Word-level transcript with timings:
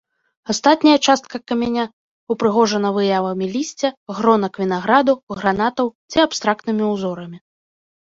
Астатняя 0.51 0.97
частка 1.11 1.39
каменя 1.51 1.83
ўпрыгожана 2.35 2.89
выявамі 2.97 3.45
лісця, 3.55 3.89
гронак 4.23 4.53
вінаграду, 4.65 5.13
гранатаў 5.39 5.87
ці 6.11 6.17
абстрактнымі 6.29 6.83
ўзорамі. 6.93 7.37